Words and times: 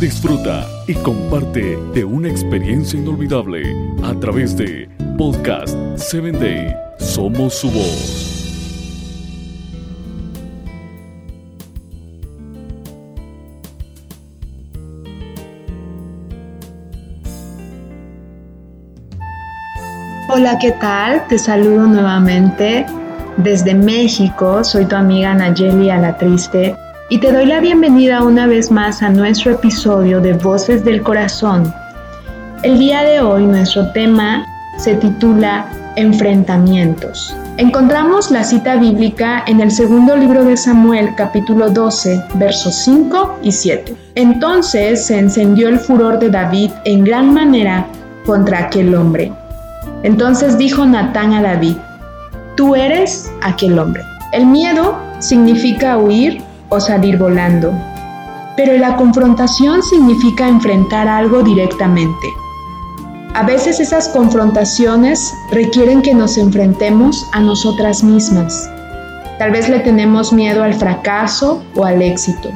Disfruta 0.00 0.66
y 0.86 0.94
comparte 0.94 1.78
de 1.94 2.04
una 2.04 2.28
experiencia 2.28 2.98
inolvidable 2.98 3.74
a 4.02 4.12
través 4.20 4.56
de 4.56 4.88
Podcast 5.16 5.76
7 5.96 6.32
Day. 6.32 6.76
Somos 6.98 7.54
su 7.54 7.70
voz. 7.70 8.34
Hola, 20.30 20.58
¿qué 20.58 20.72
tal? 20.72 21.26
Te 21.28 21.38
saludo 21.38 21.86
nuevamente 21.86 22.84
desde 23.36 23.74
México. 23.74 24.64
Soy 24.64 24.84
tu 24.86 24.96
amiga 24.96 25.32
Nayeli 25.32 25.90
Alatriste 25.90 26.74
y 27.10 27.18
te 27.18 27.32
doy 27.32 27.44
la 27.44 27.60
bienvenida 27.60 28.22
una 28.22 28.46
vez 28.46 28.70
más 28.70 29.02
a 29.02 29.10
nuestro 29.10 29.52
episodio 29.52 30.20
de 30.20 30.32
Voces 30.32 30.84
del 30.84 31.02
Corazón. 31.02 31.72
El 32.62 32.78
día 32.78 33.02
de 33.02 33.20
hoy 33.20 33.44
nuestro 33.44 33.92
tema 33.92 34.46
se 34.78 34.94
titula 34.94 35.66
Enfrentamientos. 35.96 37.36
Encontramos 37.58 38.30
la 38.30 38.42
cita 38.42 38.76
bíblica 38.76 39.44
en 39.46 39.60
el 39.60 39.70
segundo 39.70 40.16
libro 40.16 40.44
de 40.44 40.56
Samuel 40.56 41.14
capítulo 41.14 41.68
12 41.68 42.24
versos 42.36 42.74
5 42.76 43.40
y 43.42 43.52
7. 43.52 43.94
Entonces 44.14 45.04
se 45.04 45.18
encendió 45.18 45.68
el 45.68 45.78
furor 45.78 46.18
de 46.18 46.30
David 46.30 46.70
en 46.86 47.04
gran 47.04 47.34
manera 47.34 47.86
contra 48.24 48.60
aquel 48.60 48.94
hombre. 48.94 49.30
Entonces 50.04 50.56
dijo 50.56 50.86
Natán 50.86 51.34
a 51.34 51.42
David, 51.42 51.76
tú 52.56 52.74
eres 52.74 53.30
aquel 53.42 53.78
hombre. 53.78 54.02
El 54.32 54.46
miedo 54.46 54.96
significa 55.20 55.98
huir 55.98 56.42
o 56.74 56.80
salir 56.80 57.16
volando. 57.16 57.72
Pero 58.56 58.76
la 58.78 58.96
confrontación 58.96 59.82
significa 59.82 60.48
enfrentar 60.48 61.08
algo 61.08 61.42
directamente. 61.42 62.28
A 63.34 63.42
veces 63.42 63.80
esas 63.80 64.08
confrontaciones 64.08 65.34
requieren 65.50 66.02
que 66.02 66.14
nos 66.14 66.38
enfrentemos 66.38 67.26
a 67.32 67.40
nosotras 67.40 68.04
mismas. 68.04 68.70
Tal 69.38 69.50
vez 69.50 69.68
le 69.68 69.80
tenemos 69.80 70.32
miedo 70.32 70.62
al 70.62 70.74
fracaso 70.74 71.60
o 71.74 71.84
al 71.84 72.00
éxito. 72.00 72.50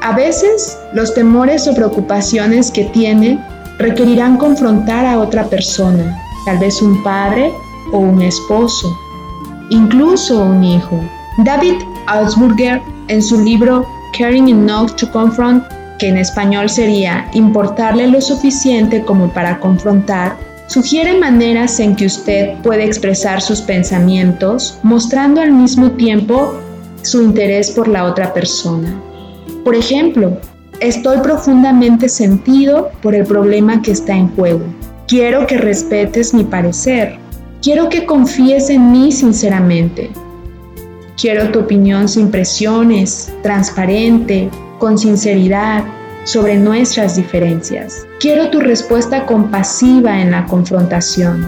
A 0.00 0.12
veces 0.16 0.78
los 0.94 1.12
temores 1.12 1.68
o 1.68 1.74
preocupaciones 1.74 2.70
que 2.70 2.84
tiene 2.84 3.38
requerirán 3.78 4.38
confrontar 4.38 5.04
a 5.04 5.18
otra 5.18 5.44
persona, 5.44 6.16
tal 6.46 6.58
vez 6.58 6.80
un 6.80 7.02
padre 7.02 7.52
o 7.92 7.98
un 7.98 8.22
esposo, 8.22 8.96
incluso 9.68 10.42
un 10.42 10.64
hijo. 10.64 10.98
David 11.44 11.82
Augsburger 12.06 12.80
en 13.08 13.22
su 13.22 13.42
libro 13.42 13.86
Caring 14.16 14.48
Enough 14.48 14.96
to 14.96 15.10
Confront, 15.10 15.64
que 15.98 16.08
en 16.08 16.18
español 16.18 16.68
sería 16.68 17.28
Importarle 17.34 18.06
lo 18.08 18.20
suficiente 18.20 19.02
como 19.02 19.32
para 19.32 19.58
confrontar, 19.60 20.36
sugiere 20.66 21.18
maneras 21.18 21.80
en 21.80 21.96
que 21.96 22.06
usted 22.06 22.58
puede 22.62 22.84
expresar 22.84 23.40
sus 23.40 23.60
pensamientos 23.60 24.78
mostrando 24.82 25.40
al 25.40 25.52
mismo 25.52 25.92
tiempo 25.92 26.54
su 27.02 27.22
interés 27.22 27.70
por 27.70 27.88
la 27.88 28.04
otra 28.04 28.34
persona. 28.34 29.00
Por 29.64 29.74
ejemplo, 29.74 30.38
estoy 30.80 31.18
profundamente 31.18 32.08
sentido 32.08 32.90
por 33.00 33.14
el 33.14 33.24
problema 33.24 33.80
que 33.82 33.92
está 33.92 34.14
en 34.14 34.28
juego. 34.34 34.64
Quiero 35.06 35.46
que 35.46 35.58
respetes 35.58 36.34
mi 36.34 36.44
parecer. 36.44 37.18
Quiero 37.62 37.88
que 37.88 38.04
confíes 38.04 38.70
en 38.70 38.90
mí 38.90 39.12
sinceramente. 39.12 40.10
Quiero 41.16 41.50
tu 41.50 41.60
opinión 41.60 42.10
sin 42.10 42.30
presiones, 42.30 43.32
transparente, 43.42 44.50
con 44.78 44.98
sinceridad, 44.98 45.82
sobre 46.24 46.56
nuestras 46.56 47.16
diferencias. 47.16 48.06
Quiero 48.20 48.50
tu 48.50 48.60
respuesta 48.60 49.24
compasiva 49.24 50.20
en 50.20 50.32
la 50.32 50.44
confrontación. 50.44 51.46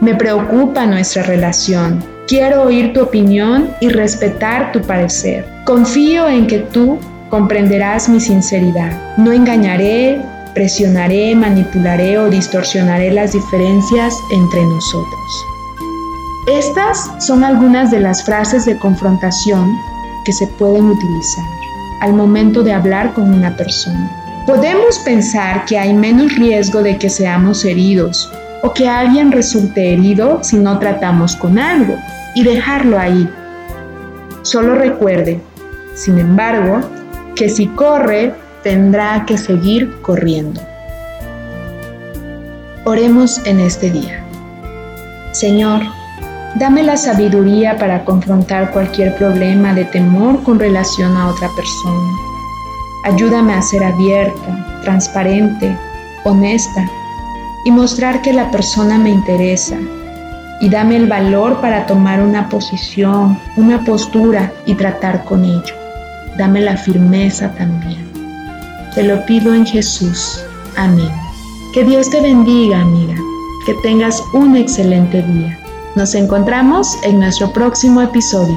Me 0.00 0.14
preocupa 0.14 0.86
nuestra 0.86 1.24
relación. 1.24 2.04
Quiero 2.28 2.62
oír 2.62 2.92
tu 2.92 3.02
opinión 3.02 3.70
y 3.80 3.88
respetar 3.88 4.70
tu 4.70 4.80
parecer. 4.82 5.44
Confío 5.64 6.28
en 6.28 6.46
que 6.46 6.58
tú 6.58 7.00
comprenderás 7.30 8.08
mi 8.08 8.20
sinceridad. 8.20 9.16
No 9.16 9.32
engañaré, 9.32 10.20
presionaré, 10.54 11.34
manipularé 11.34 12.16
o 12.18 12.28
distorsionaré 12.28 13.10
las 13.10 13.32
diferencias 13.32 14.14
entre 14.30 14.62
nosotros. 14.62 15.51
Estas 16.48 17.24
son 17.24 17.44
algunas 17.44 17.92
de 17.92 18.00
las 18.00 18.24
frases 18.24 18.64
de 18.64 18.76
confrontación 18.76 19.78
que 20.24 20.32
se 20.32 20.48
pueden 20.58 20.86
utilizar 20.86 21.44
al 22.00 22.14
momento 22.14 22.64
de 22.64 22.72
hablar 22.72 23.14
con 23.14 23.32
una 23.32 23.56
persona. 23.56 24.10
Podemos 24.44 24.98
pensar 24.98 25.64
que 25.66 25.78
hay 25.78 25.94
menos 25.94 26.34
riesgo 26.34 26.82
de 26.82 26.98
que 26.98 27.08
seamos 27.08 27.64
heridos 27.64 28.28
o 28.64 28.72
que 28.72 28.88
alguien 28.88 29.30
resulte 29.30 29.92
herido 29.92 30.42
si 30.42 30.56
no 30.56 30.80
tratamos 30.80 31.36
con 31.36 31.60
algo 31.60 31.94
y 32.34 32.42
dejarlo 32.42 32.98
ahí. 32.98 33.28
Solo 34.42 34.74
recuerde, 34.74 35.40
sin 35.94 36.18
embargo, 36.18 36.80
que 37.36 37.48
si 37.48 37.68
corre, 37.68 38.34
tendrá 38.64 39.24
que 39.26 39.38
seguir 39.38 40.00
corriendo. 40.02 40.60
Oremos 42.84 43.40
en 43.46 43.60
este 43.60 43.92
día. 43.92 44.24
Señor, 45.30 45.82
Dame 46.54 46.82
la 46.82 46.98
sabiduría 46.98 47.78
para 47.78 48.04
confrontar 48.04 48.72
cualquier 48.72 49.16
problema 49.16 49.72
de 49.72 49.86
temor 49.86 50.42
con 50.42 50.58
relación 50.58 51.16
a 51.16 51.28
otra 51.28 51.48
persona. 51.56 52.12
Ayúdame 53.04 53.54
a 53.54 53.62
ser 53.62 53.82
abierta, 53.82 54.80
transparente, 54.82 55.74
honesta 56.24 56.86
y 57.64 57.70
mostrar 57.70 58.20
que 58.20 58.34
la 58.34 58.50
persona 58.50 58.98
me 58.98 59.08
interesa. 59.10 59.76
Y 60.60 60.68
dame 60.68 60.96
el 60.96 61.08
valor 61.08 61.60
para 61.62 61.86
tomar 61.86 62.20
una 62.20 62.48
posición, 62.50 63.38
una 63.56 63.82
postura 63.84 64.52
y 64.66 64.74
tratar 64.74 65.24
con 65.24 65.44
ello. 65.44 65.74
Dame 66.36 66.60
la 66.60 66.76
firmeza 66.76 67.50
también. 67.54 68.06
Te 68.94 69.02
lo 69.04 69.24
pido 69.24 69.54
en 69.54 69.64
Jesús. 69.64 70.44
Amén. 70.76 71.10
Que 71.72 71.82
Dios 71.82 72.10
te 72.10 72.20
bendiga, 72.20 72.82
amiga. 72.82 73.16
Que 73.64 73.72
tengas 73.82 74.22
un 74.34 74.54
excelente 74.54 75.22
día. 75.22 75.58
Nos 75.94 76.14
encontramos 76.14 76.96
en 77.02 77.18
nuestro 77.20 77.52
próximo 77.52 78.00
episodio. 78.00 78.56